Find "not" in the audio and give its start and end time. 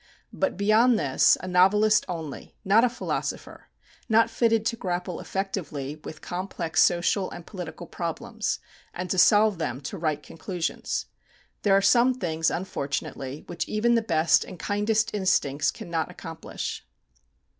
2.65-2.83, 4.09-4.31